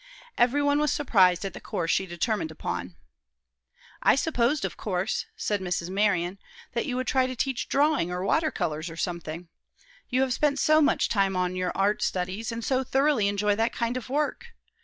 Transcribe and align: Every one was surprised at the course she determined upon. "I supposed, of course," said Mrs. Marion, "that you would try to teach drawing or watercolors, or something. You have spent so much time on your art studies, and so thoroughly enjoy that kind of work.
Every 0.35 0.63
one 0.63 0.79
was 0.79 0.91
surprised 0.91 1.45
at 1.45 1.53
the 1.53 1.61
course 1.61 1.91
she 1.91 2.07
determined 2.07 2.49
upon. 2.49 2.95
"I 4.01 4.15
supposed, 4.15 4.65
of 4.65 4.75
course," 4.75 5.27
said 5.35 5.61
Mrs. 5.61 5.91
Marion, 5.91 6.39
"that 6.73 6.87
you 6.87 6.95
would 6.95 7.05
try 7.05 7.27
to 7.27 7.35
teach 7.35 7.69
drawing 7.69 8.09
or 8.11 8.25
watercolors, 8.25 8.89
or 8.89 8.97
something. 8.97 9.49
You 10.09 10.21
have 10.21 10.33
spent 10.33 10.57
so 10.57 10.81
much 10.81 11.07
time 11.07 11.35
on 11.35 11.55
your 11.55 11.71
art 11.75 12.01
studies, 12.01 12.51
and 12.51 12.65
so 12.65 12.83
thoroughly 12.83 13.27
enjoy 13.27 13.53
that 13.57 13.73
kind 13.73 13.95
of 13.95 14.09
work. 14.09 14.55